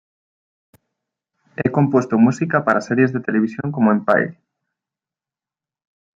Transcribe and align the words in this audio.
Ha 1.57 1.69
compuesto 1.71 2.17
música 2.17 2.65
para 2.65 2.81
series 2.81 3.13
de 3.13 3.19
televisión 3.19 3.71
como 3.71 3.91
"Empire". 3.91 4.35